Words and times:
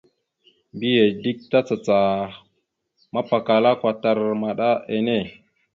Mbiyez 0.75 1.13
dik 1.23 1.39
tacacah 1.51 2.23
mapakala 3.13 3.69
kwatar 3.79 4.17
maɗa 4.41 4.69
enne. 4.95 5.17